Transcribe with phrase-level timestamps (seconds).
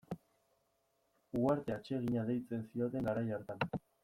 [1.41, 3.67] Uharte atsegina deitzen zioten garai hartan.